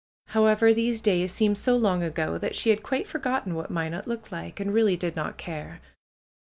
[0.29, 4.31] However, these days seemed so long ago that she had quite forgotten what Minot looked
[4.31, 5.79] like, and really did not care.